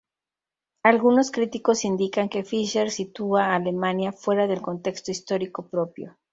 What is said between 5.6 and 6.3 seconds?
propio.